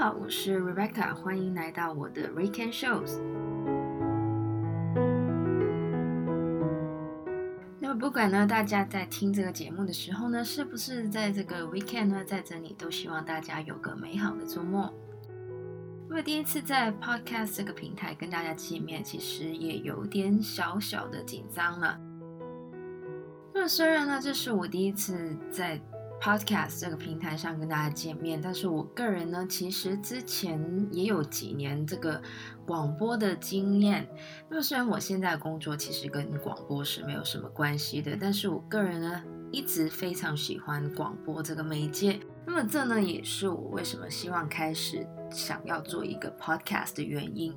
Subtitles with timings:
[0.00, 3.20] 好，我是 Rebecca，欢迎来到我的 Weekend Shows。
[7.78, 14.90] 那么不管呢，大家在听这个节目的时候呢，是不是在这个 Weekend 呢，在这里都希望大家有个美好的周末。
[16.08, 22.00] 那么第一次在 Podcast 这个平台跟大家见面，其实也有点小小的紧张了。
[23.52, 25.78] 那么虽然呢，这是我第一次在
[26.20, 32.20] Podcast 这个平台上跟大家见面，但是我个人呢，其实之前也有几年这个
[32.66, 34.06] 广播的经验。
[34.48, 42.20] 那么虽然我现在工作其实跟广播是没有什么关系的，但是我个人呢，一直非常喜欢广播这个媒介。
[42.46, 47.54] 那么这呢，也是我为什么希望开始想要做一个 Podcast 的原因。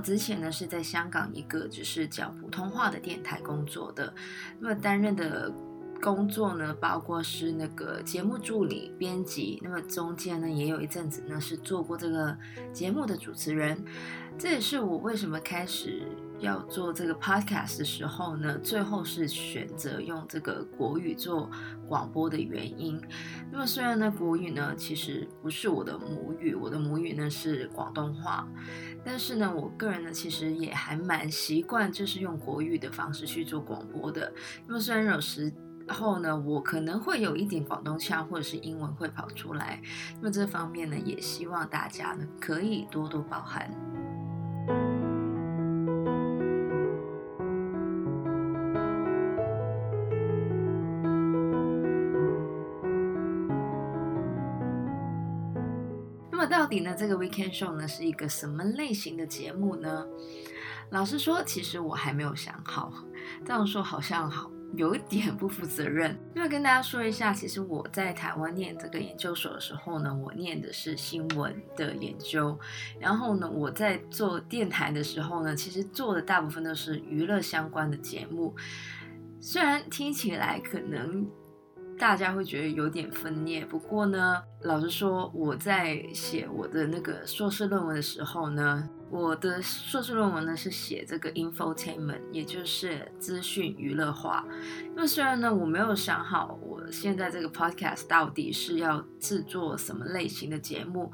[0.00, 4.12] 之前呢是在香港一个只是讲普通话的电台工作的，
[4.58, 5.52] 那么担任的
[6.00, 12.36] 工作呢，包括是那个节目助理、编辑，那么中间呢也有一阵子呢是做过这个
[12.72, 13.84] 节目的主持人，
[14.38, 16.02] 这也是我为什么开始。
[16.40, 21.50] 要做这个 podcast 的时候呢，最后是选择用这个国语做
[21.86, 22.98] 广播的原因。
[23.52, 28.48] 那么虽然呢，国语呢其实不是我的母语，我的母语呢是广东话，
[29.04, 34.32] 但是呢，我个人呢其实也还蛮习惯，就是用国语的方式去做广播的。
[34.66, 35.52] 那么虽然有时
[35.88, 39.80] 候呢，我可能会有一点广东腔或者是英文会跑出来，
[40.20, 43.70] 那么这方面呢，也希望大家呢可以多多包涵。
[56.50, 60.04] 到底呢，这个 Weekend Show 呢是一个什么类型的节目呢？
[60.90, 62.92] 老实说，其实我还没有想好。
[63.46, 66.18] 这样说好像好有一点不负责任。
[66.34, 72.58] 因为跟大家说一下，其实我在台湾念这个研究所的时候呢，我念的是新闻的研究。
[72.98, 78.56] 然后呢，我在做电台的时候呢，其实做的大部分都是娱乐相关的节目。
[79.38, 81.30] 虽然听起来可能。
[82.00, 94.42] 大家会觉得有点分裂，不过呢，老实说，我在写我的那个硕士论文的时候呢，我的硕士论文呢是写这个 infotainment，也就是资讯娱乐化。
[94.96, 101.12] 那么虽然呢，我没有想好我现在这个 podcast 到底是要制作什么类型的节目，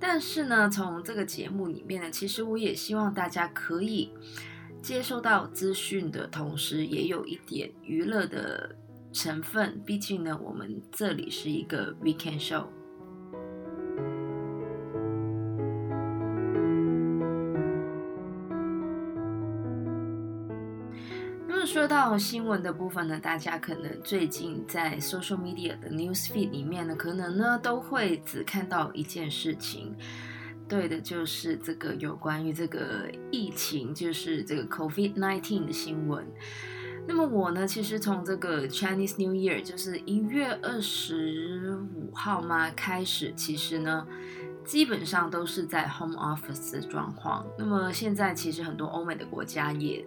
[0.00, 4.12] 但是呢，从这个节目里面呢，其实我也希望大家可以
[4.82, 8.74] 接收到资讯的同时，也有一点娱乐的。
[9.16, 12.66] 成分，毕竟呢，我们这里是一个 weekend show。
[21.48, 29.94] 那么说到新闻的部分呢，大家可能最近在 social media 的 news feed 里面呢，可能呢都会只看到一件事情，
[30.68, 36.22] 对的，就是这个有关于这个疫情，就是这个 COVID-19 的新闻。
[37.08, 44.06] 那么我呢，其实从这个 Chinese New Year，就是一月二十五号嘛开始，其实呢，
[44.64, 47.46] 基本上都是在 home office 的状况。
[47.56, 50.04] 那么现在其实很多欧美的国家也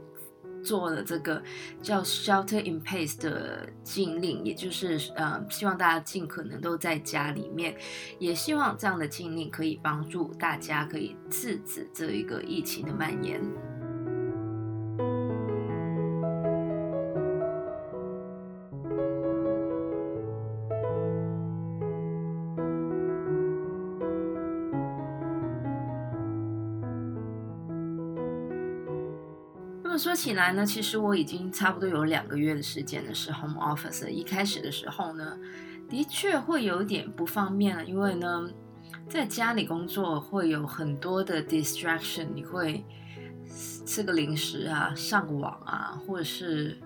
[0.61, 1.41] 做了这个
[1.81, 7.75] 叫 shelter in place 的禁令，也就是呃，希望大家尽可能都在家里面，
[8.19, 13.41] 也希望这样的禁令可以帮助大家可以制止这一个疫情的蔓延。
[29.89, 34.07] 那么说起来呢，其实我已经差不多有两个月的时间的是 home office。
[34.07, 35.35] 一开始的时候呢，
[35.89, 38.47] 的确会有点不方便了，因为呢，
[39.09, 42.85] 在家里工作会有很多的 distraction，你会
[43.83, 46.77] 吃个零食啊，上网啊，或者是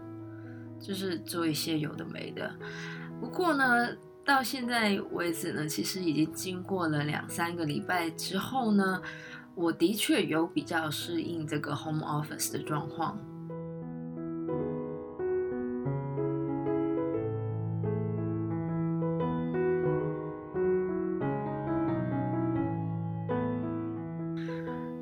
[0.80, 2.56] 就是做一些有的没的。
[3.20, 3.90] 不过呢，
[4.24, 9.02] 到现在为止呢，其实已经经过了两三个礼拜之后呢。
[9.56, 13.18] 我的确有比较适应这个 home office 的状况。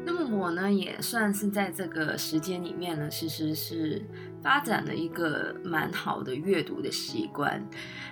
[0.04, 4.04] 那么我呢也算是在这个时间里面呢，其实是
[4.44, 7.64] 发展了一个蛮好的阅读的习惯。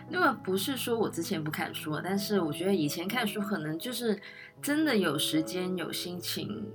[0.09, 4.19] 那么不是说我之前不看书，但是我觉得以前看书可能就是
[4.61, 6.65] 真的有时间、有心情，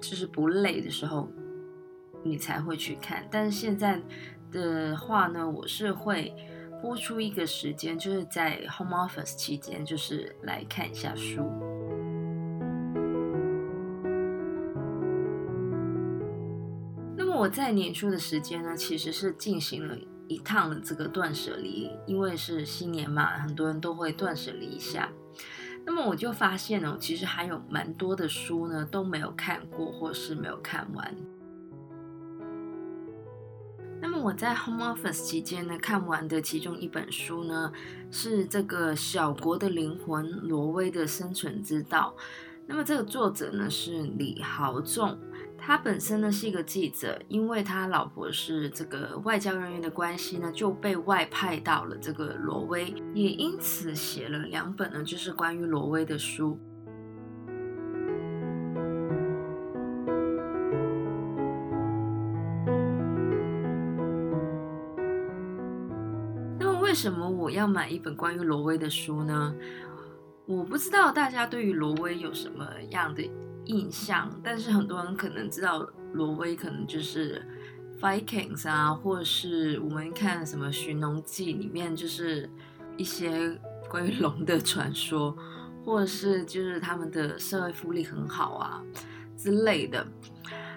[0.00, 1.28] 就是不累的时候，
[2.22, 3.26] 你才会去看。
[3.30, 4.00] 但是现在
[4.50, 6.34] 的话呢，我是会
[6.82, 11.48] 拨出一个时间，就是在 home office 期间，就是来看一下书。
[17.38, 19.96] 我在年初的时间呢，其实是进行了
[20.26, 25.08] 一趟的这个断舍离，因为是新年嘛，很多人都会断舍离一下。
[25.86, 31.14] 那么我就发现呢，其实还有蛮多的书呢都没有看过，或是没有看完。
[34.00, 37.72] 那么我在 home office 期间呢，看完的其中一本书呢，
[38.10, 42.12] 是这个《小国的灵魂：挪威的生存之道》。
[42.66, 45.16] 那么这个作者呢是李豪仲。
[45.68, 56.58] 他本身呢是一个记者，因为他老婆是这个外交人员的关系呢，就被外派到了这个挪威，也因此写了两本呢，就是关于挪威的书。
[66.58, 69.54] 那么为什么我要买一本关于挪威的书呢？
[70.46, 73.22] 我不知道大家对于挪威有什么样的
[73.68, 77.40] 印象，但是很多人可能知道挪威可能就是
[78.00, 82.50] Vikings 啊，或是我们看什么《寻龙记》里面就是
[82.96, 85.36] 一些关于龙的传说，
[85.84, 88.82] 或者是就是他们的社会福利很好啊
[89.36, 90.06] 之类的。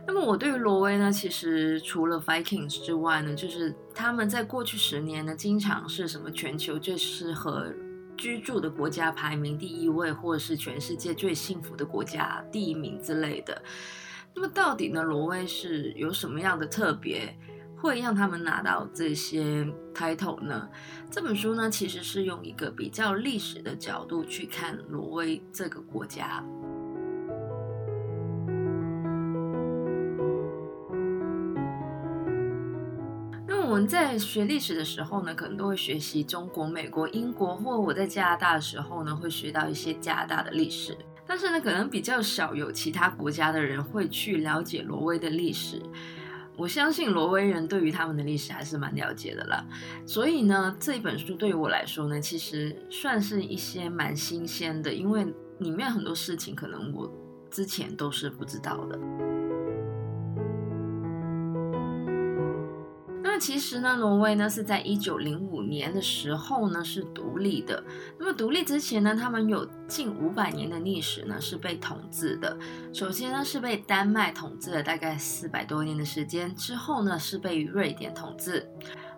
[0.05, 7.71] 那么我对于挪威呢，其实除了 Vikings 之外呢，就是他们在过去十年呢，经常是什么全球最适合。
[8.21, 13.59] 居住的国家排名第一位，或者是全世界最幸福的国家第一名之类的。
[14.35, 17.35] 那么到底呢，挪威是有什么样的特别，
[17.75, 20.69] 会让他们拿到这些 title 呢？
[21.09, 26.43] 这本书呢，其实是用一个比较历史的角度去看挪威这个国家。
[33.81, 40.95] 们在学历史的时候呢，可能都会学习中国、美国、英国，或我在加拿大的时候呢，会学到一些加拿大的历史。
[41.25, 45.81] 但是呢，可能比较少有其他国家的人会去了解挪威的历史。
[46.55, 49.65] 我相信挪威人对于他们的历史还是蛮了解的啦。
[50.05, 55.25] 所以呢，这一本书对于我来说呢，其实算是一些蛮新鲜的，因为
[55.57, 57.11] 里面很多事情可能我
[57.49, 58.99] 之前都是不知道的。
[63.41, 67.83] 其实呢，挪威呢是在一九零五年的时候呢是独立的。
[68.19, 72.55] 那么独立之前呢，他们有近五百年的历史呢是被统治的。
[72.93, 78.69] 首先呢是被丹麦统治了大概四百多年的时间，之后呢是被瑞典统治。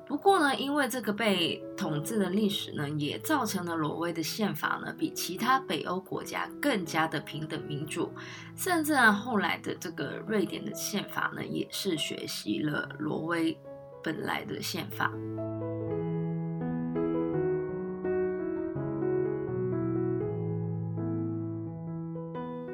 [0.08, 8.10] 不过呢，因为这个被统治的历史呢，也造成了挪威的宪法呢比其他北欧国家更加的平等民主。
[8.56, 13.58] 甚至呢，后来的这个瑞典的宪法呢，也是学习了挪威。
[14.04, 15.12] 本来的宪法。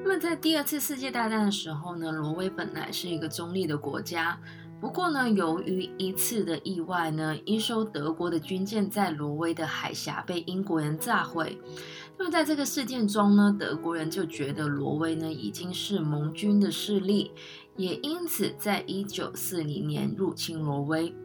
[0.04, 4.40] 那么，在第二次世界大战的时候呢，挪威本来是一个中立的国家。
[4.82, 11.60] 不过呢，由于一次的意外呢，一艘德国的军舰在挪威的海峡被英国人炸毁。
[12.18, 17.32] 那么，在这个事件中呢，德国人就觉得挪威呢已经是盟军的势力。
[17.80, 21.16] 也因此，在一九四零年入侵挪威，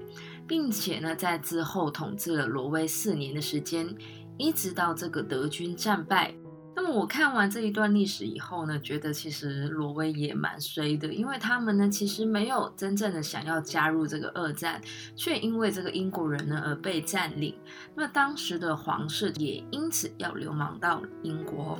[0.46, 3.92] 并且呢，在之后统治了挪威四年的时间，
[4.38, 6.32] 一直到这个德军战败。
[6.76, 14.80] 那么我看完这一段历史以后呢，觉得其实挪威也蛮衰的，因为他们呢其实没有真正的想要加入这个二战，
[15.16, 17.56] 却因为这个英国人呢而被占领。
[17.96, 21.76] 那么当时的皇室也因此要流亡到英国。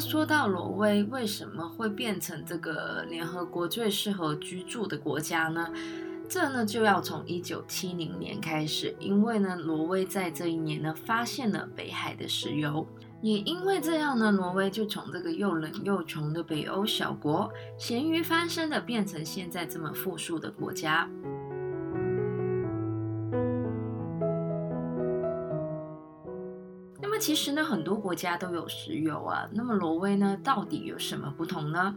[0.00, 5.68] 说到挪威为什么会变成这个联合国最适合居住的国家呢？
[6.26, 12.86] 这呢就要从一九七零年开始，因为呢挪威在这一年呢发现了北海的石油，
[13.20, 21.08] 也因为这样呢，挪威就从这个又冷又穷的北欧小国，咸鱼翻身的变成现在这么富庶的国家。
[27.20, 29.46] 其实呢，很多国家都有石油啊。
[29.52, 31.94] 那么挪威呢，到底有什么不同呢？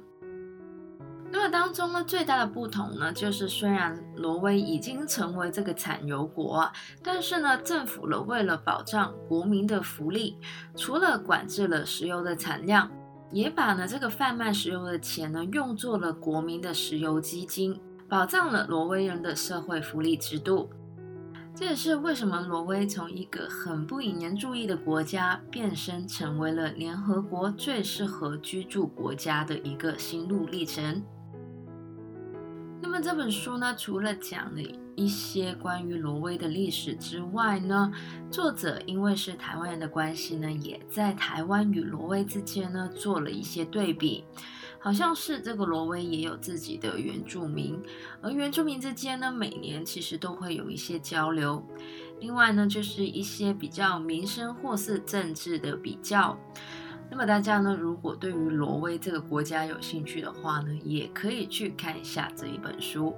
[1.32, 6.70] 那么当中呢，最大的不同呢，就是虽然挪威已经成为这个产油国，
[7.01, 10.38] 但是呢，政府呢为了保障国民的福利，
[10.75, 12.92] 除了管制了石油的产量，
[13.32, 20.70] 也把呢这个贩卖石油的钱呢用作了国民的石油基金，保障了挪威人的社会福利制度。
[21.55, 31.03] 这也是为什么挪威从一个很不引人注意的国家，变身成为了联合国最适合居住国家的一个心路历程。
[32.81, 34.62] 那么这本书呢，除了讲了
[34.95, 37.91] 一些关于挪威的历史之外呢，
[38.31, 44.24] 作者因为是台湾人的关系呢，也在台湾与挪威之间呢做了一些对比。
[44.83, 47.81] 好像是这个挪威也有自己的原住民，
[48.21, 51.65] 而原住民之间呢，每年其实都会有一些交流。
[52.19, 56.37] 另外呢，就是一些比较民生或是政治的比较。
[57.09, 63.15] 那么大家呢，如果对于挪威这个国家有兴趣的话呢，也可以去看一下这一本书。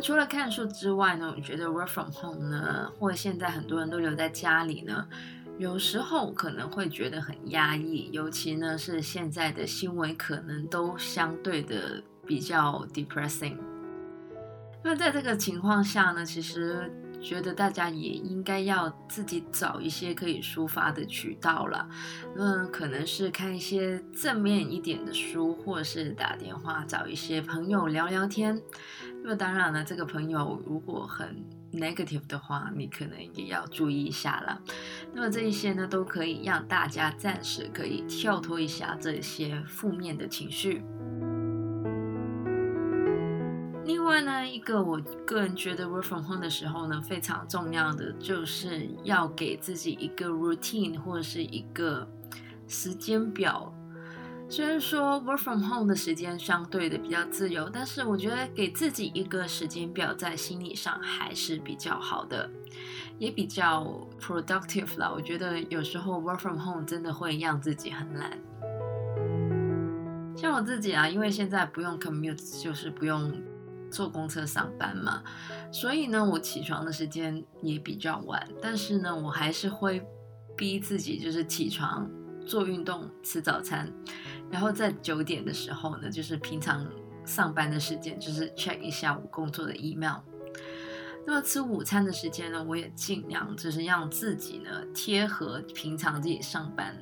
[0.00, 5.06] 除了看书之外呢，我觉得 work from home 呢，或现在很多人都留在家里呢，
[5.58, 13.56] 有时候可能会觉得很压抑，尤其呢是现在的新闻可能都相对的比较 depressing。
[14.82, 21.88] 那在这个情况下呢，其实觉得大家也应该要自己找一些可以抒发的渠道了。
[22.34, 28.60] 那可能是看一些正面一点的书，或是打电话找一些朋友聊聊天。
[29.22, 34.62] 那么当然了，这个朋友如果很 negative 的话，你可能也要注意一下了。
[35.12, 40.82] 那么这一些呢，都可以让大家暂时可以跳脱一下这些负面的情绪。
[43.86, 52.04] 另外呢，一个我个人觉得 work from home 的时候呢，非常重要的就是要给自己一个 routine 或者是一个
[52.66, 53.72] 时间表。
[54.48, 62.50] 虽然说 work from home 的时间相对的比较自由，但是我觉得给自己一个时间表，在心理上还是比较好的，
[63.18, 63.86] 也比较
[64.20, 65.08] productive 啦。
[65.14, 68.36] 我觉得有时候 work from home 真的会让自己很懒。
[70.36, 73.32] 像我自己啊，因为现在不用 commute，就是不用
[73.90, 75.22] 坐公车上班嘛，
[75.72, 80.06] 所以呢，我起床的时间也比较晚，但是呢，我还是会
[80.56, 82.08] 逼自己，就是起床。
[82.46, 83.92] 做运动、吃早餐，
[84.52, 86.86] 然后在九点的时候呢，就是平常
[87.24, 90.18] 上班的时间，就是 check 一下我工作的 email。
[91.26, 96.96] 那么吃午餐的时间呢，我也尽量就是让自己呢贴合平常自己上班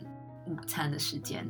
[0.46, 1.46] 午餐的时间。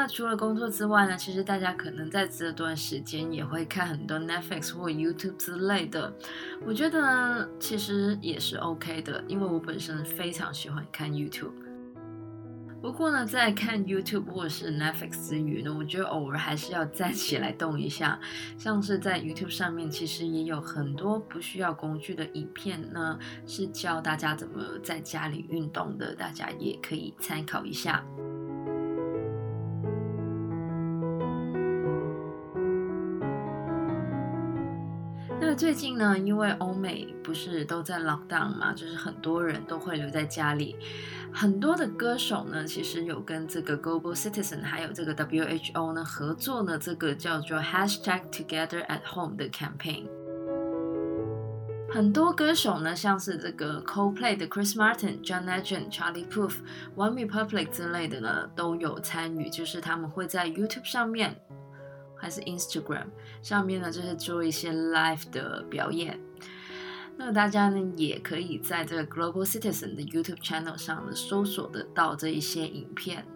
[0.00, 6.14] 那除了工作之外呢，其实大家可能在这段时间也会看很多 Netflix 或 YouTube 之类的。
[6.64, 11.50] 我觉得呢，其实也是 OK 的，因为我本身非常喜欢看 YouTube。
[12.80, 18.20] 不过呢，在看 YouTube 或是 Netflix 之余呢，我觉得偶尔还是要站起来动一下。
[18.56, 28.04] 像是在 YouTube 上面，其实也有很多不需要工具的影片呢，是教大家怎么在家里运动的，大家也可以参考一下。
[35.58, 40.76] 最近呢，因为欧美不是都在 lockdown 嘛，就是很多人都会留在家里。
[41.32, 50.04] 很多的歌手呢，其实有跟这个 Global Citizen 还有这个 WHO 呢合作呢，这个叫做 Hashtag Together at Home 的 campaign。
[51.90, 56.58] 很多歌手呢，像是这个 Coldplay 的 Chris Martin、John Legend、Charlie Puth、
[56.94, 61.34] One Republic 之类的呢，都有参与，就是他们会在 YouTube 上面。
[62.18, 63.06] 还是 Instagram
[63.40, 66.18] 上面呢，就是做一些 live 的表演。
[67.16, 73.26] 那大家呢，也可以在这个 Global Citizen 的 YouTube channel 上呢，搜索得到这一些影片。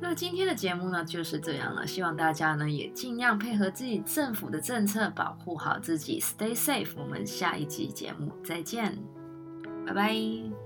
[0.00, 1.86] 那今天的节目呢，就是这样了。
[1.86, 6.92] 希望大家呢，也尽量配合自己政府的政策，保护好自己，Stay safe。
[6.96, 8.96] 我们下一集节目再见，
[9.86, 10.57] 拜拜。